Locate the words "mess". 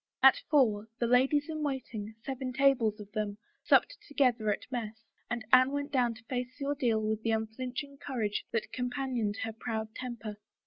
4.71-4.95